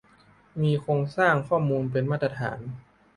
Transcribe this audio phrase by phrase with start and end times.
[0.61, 2.59] มีโครงสร้างข้อมูลเป็นมาตรฐาน